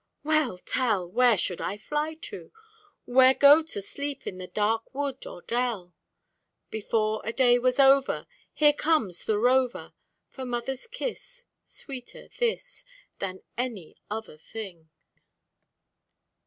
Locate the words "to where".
2.21-3.35